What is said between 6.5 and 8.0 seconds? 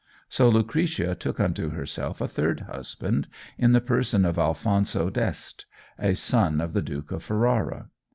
of the Duke of Ferrara.